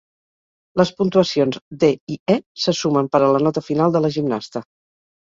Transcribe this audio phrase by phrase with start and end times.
[0.79, 4.65] Les puntuacions D i E se sumen per a la nota final de la gimnasta.